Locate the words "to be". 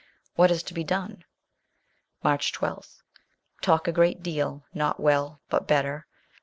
0.63-0.83